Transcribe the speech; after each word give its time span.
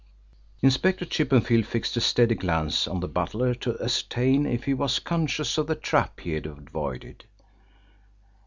Inspector 0.63 1.05
Chippenfield 1.05 1.67
fixed 1.67 1.95
a 1.95 2.01
steady 2.01 2.33
glance 2.33 2.87
on 2.87 3.01
the 3.01 3.07
butler 3.07 3.53
to 3.53 3.77
ascertain 3.79 4.47
if 4.47 4.63
he 4.63 4.73
was 4.73 4.97
conscious 4.97 5.59
of 5.59 5.67
the 5.67 5.75
trap 5.75 6.21
he 6.21 6.31
had 6.33 6.47
avoided. 6.47 7.25